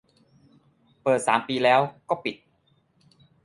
[1.03, 2.35] เปิดสามปีแล้วก็ปิด